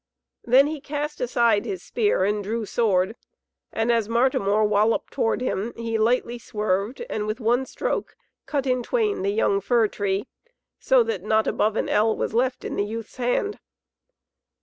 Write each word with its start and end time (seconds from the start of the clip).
Then 0.43 0.65
he 0.65 0.81
cast 0.81 1.21
aside 1.21 1.63
his 1.63 1.83
spear 1.83 2.23
and 2.25 2.43
drew 2.43 2.65
sword, 2.65 3.15
and 3.71 3.91
as 3.91 4.09
Martimor 4.09 4.63
walloped 4.63 5.13
toward 5.13 5.41
him, 5.41 5.73
he 5.75 5.99
lightly 5.99 6.39
swerved, 6.39 7.05
and 7.07 7.27
with 7.27 7.39
one 7.39 7.67
stroke 7.67 8.15
cut 8.47 8.65
in 8.65 8.81
twain 8.81 9.21
the 9.21 9.29
young 9.29 9.61
fir 9.61 9.87
tree, 9.87 10.25
so 10.79 11.03
that 11.03 11.21
not 11.21 11.45
above 11.45 11.75
an 11.75 11.87
ell 11.87 12.15
was 12.17 12.33
left 12.33 12.65
in 12.65 12.77
the 12.77 12.83
youth's 12.85 13.17
hand. 13.17 13.59